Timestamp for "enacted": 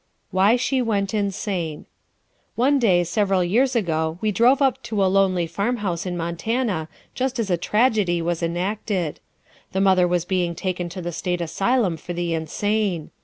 8.41-9.19